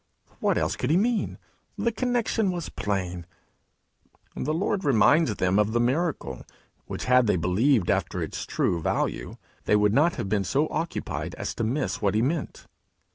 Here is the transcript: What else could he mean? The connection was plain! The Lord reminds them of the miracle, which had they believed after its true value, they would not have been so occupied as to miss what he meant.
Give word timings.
What 0.39 0.57
else 0.57 0.75
could 0.75 0.89
he 0.89 0.97
mean? 0.97 1.37
The 1.77 1.91
connection 1.91 2.49
was 2.51 2.69
plain! 2.69 3.27
The 4.35 4.51
Lord 4.51 4.83
reminds 4.83 5.35
them 5.35 5.59
of 5.59 5.73
the 5.73 5.79
miracle, 5.79 6.43
which 6.87 7.05
had 7.05 7.27
they 7.27 7.35
believed 7.35 7.91
after 7.91 8.19
its 8.19 8.47
true 8.47 8.81
value, 8.81 9.35
they 9.65 9.75
would 9.75 9.93
not 9.93 10.15
have 10.15 10.27
been 10.27 10.43
so 10.43 10.67
occupied 10.71 11.35
as 11.35 11.53
to 11.53 11.63
miss 11.63 12.01
what 12.01 12.15
he 12.15 12.23
meant. 12.23 12.65